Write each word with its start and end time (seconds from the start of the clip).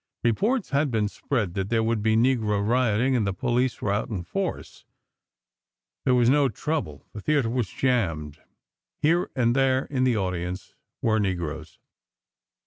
Reports 0.23 0.71
had 0.71 0.89
been 0.89 1.07
spread 1.07 1.53
that 1.53 1.69
there 1.69 1.83
would 1.83 2.01
be 2.01 2.15
negro 2.15 2.67
rioting, 2.67 3.15
and 3.15 3.27
the 3.27 3.31
police 3.33 3.79
were 3.83 3.93
out 3.93 4.09
in 4.09 4.23
force. 4.23 4.83
There 6.05 6.15
was 6.15 6.27
no 6.27 6.49
trouble. 6.49 7.05
The 7.13 7.21
theatre 7.21 7.51
was 7.51 7.69
jammed. 7.69 8.39
Here 9.03 9.29
and 9.35 9.55
there 9.55 9.85
in 9.85 10.03
the 10.03 10.17
audience 10.17 10.73
were 11.03 11.19
negroes. 11.19 11.77